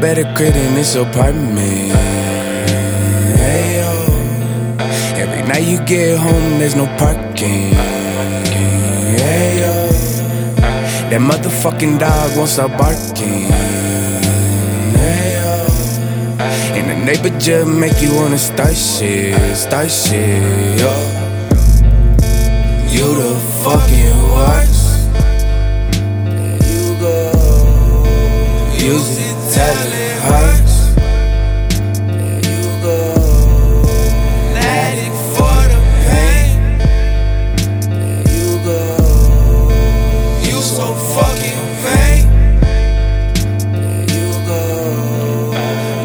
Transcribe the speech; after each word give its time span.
better 0.00 0.24
crib 0.34 0.56
in 0.56 0.74
this 0.74 0.94
apartment. 0.94 1.92
Hey, 3.36 3.80
yo. 3.80 3.92
Every 5.20 5.42
night 5.46 5.66
you 5.66 5.78
get 5.84 6.18
home, 6.18 6.58
there's 6.58 6.74
no 6.74 6.86
parking. 6.96 7.74
Hey, 9.20 9.60
yo. 9.60 9.88
That 11.10 11.20
motherfucking 11.20 11.98
dog 11.98 12.36
won't 12.36 12.48
stop 12.48 12.70
barking. 12.78 13.52
Hey, 14.96 15.36
yo. 15.36 15.66
And 16.76 16.88
the 16.90 16.96
neighbor 17.04 17.38
just 17.38 17.68
make 17.68 18.00
you 18.00 18.14
wanna 18.14 18.38
start 18.38 18.74
shit, 18.74 19.36
start 19.54 19.90
shit, 19.90 20.80
yo. 20.80 20.92
You 22.88 23.06
the 23.20 23.32
fucking 23.62 24.09
It 29.52 30.18
hurts. 30.22 30.94
There 32.06 32.40
you 32.50 32.62
go. 32.86 33.00
Addict 34.54 35.16
for 35.34 35.60
the 35.72 35.80
pain. 36.06 36.78
There 37.90 38.24
you 38.30 38.48
go. 38.64 38.82
You 40.46 40.58
so 40.62 40.86
fucking 41.14 41.62
vain. 41.82 42.24
There 43.72 44.06
you 44.16 44.28
go. 44.46 44.62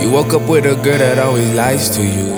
You 0.00 0.08
woke 0.12 0.32
up 0.34 0.44
with 0.48 0.64
a 0.66 0.76
girl 0.76 0.98
that 0.98 1.18
always 1.18 1.52
lies 1.54 1.90
to 1.96 2.02
you. 2.02 2.28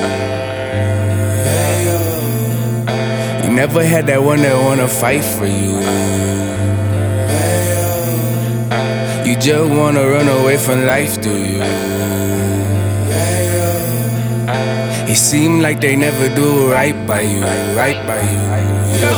You 3.44 3.50
never 3.54 3.84
had 3.84 4.06
that 4.06 4.22
one 4.22 4.40
that 4.40 4.56
wanna 4.64 4.88
fight 4.88 5.22
for 5.22 5.46
you. 5.46 5.74
You 9.34 9.40
just 9.40 9.68
wanna 9.68 10.08
run 10.08 10.28
away 10.28 10.56
from 10.56 10.86
life, 10.86 11.20
do 11.20 11.30
you? 11.30 11.60
It 15.10 15.16
seems 15.16 15.60
like 15.60 15.80
they 15.80 15.96
never 15.96 16.28
do 16.36 16.70
right 16.70 16.94
by 17.04 17.22
you, 17.22 17.42
right 17.74 17.98
by 18.06 18.20
you. 18.22 19.10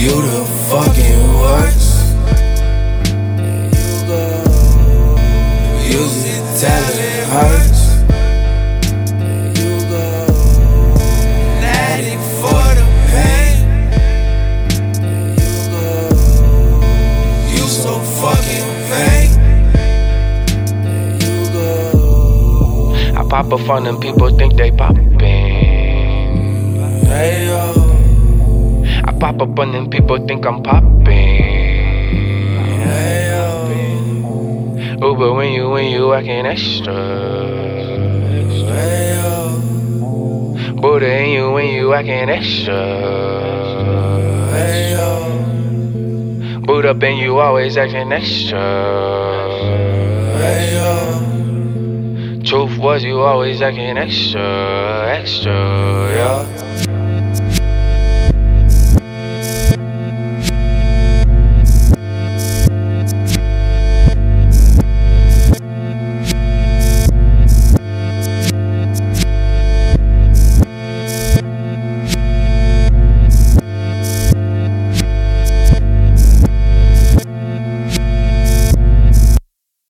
You 0.00 0.14
the 0.32 0.44
fucking 0.70 1.22
worst. 1.44 1.92
You 5.92 6.02
pop 23.32 23.50
up 23.50 23.70
on 23.70 23.84
them 23.84 23.98
people 23.98 24.28
think 24.36 24.56
they 24.56 24.70
poppin'. 24.70 25.18
Hey 27.08 27.46
yo. 27.46 27.72
I 29.08 29.12
pop 29.18 29.40
up 29.40 29.58
on 29.58 29.72
them 29.72 29.88
people 29.88 30.18
think 30.26 30.44
I'm 30.44 30.62
poppin'. 30.62 31.06
Hey 32.84 33.32
yo. 33.32 35.06
Ooh, 35.06 35.16
but 35.16 35.32
when 35.32 35.50
you 35.54 35.70
when 35.70 35.90
you 35.90 36.12
acting 36.12 36.44
extra, 36.44 36.92
Hey 38.68 39.16
yo. 39.16 39.32
Buddha 40.76 41.10
in 41.22 41.30
you 41.30 41.52
when 41.52 41.68
you 41.72 41.94
acting 41.94 42.28
extra. 42.28 42.84
Hey 44.52 44.92
yo. 44.92 46.60
Boot 46.66 46.84
up 46.84 47.02
and 47.02 47.18
you 47.18 47.38
always 47.38 47.78
acting 47.78 48.12
extra. 48.12 49.81
Was 52.82 53.04
you 53.04 53.20
always 53.20 53.62
acting 53.62 53.96
extra, 53.96 55.06
extra, 55.16 55.52
yeah. 55.52 56.91